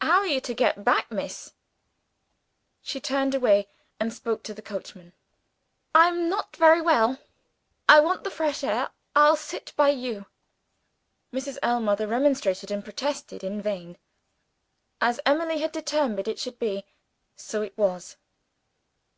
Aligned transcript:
"How 0.00 0.20
are 0.20 0.26
you 0.26 0.40
to 0.40 0.54
get 0.54 0.82
back, 0.82 1.10
miss?" 1.10 1.52
She 2.80 3.02
turned 3.02 3.34
away 3.34 3.68
and 4.00 4.14
spoke 4.14 4.42
to 4.44 4.54
the 4.54 4.62
coachman. 4.62 5.12
"I 5.94 6.08
am 6.08 6.30
not 6.30 6.56
very 6.56 6.80
well. 6.80 7.18
I 7.86 8.00
want 8.00 8.24
the 8.24 8.30
fresh 8.30 8.64
air 8.64 8.88
I'll 9.14 9.36
sit 9.36 9.74
by 9.76 9.90
you." 9.90 10.24
Mrs. 11.34 11.58
Ellmother 11.62 12.06
remonstrated 12.06 12.70
and 12.70 12.82
protested, 12.82 13.44
in 13.44 13.60
vain. 13.60 13.98
As 15.02 15.20
Emily 15.26 15.58
had 15.58 15.72
determined 15.72 16.28
it 16.28 16.38
should 16.38 16.58
be, 16.58 16.86
so 17.36 17.60
it 17.60 17.76
was. 17.76 18.16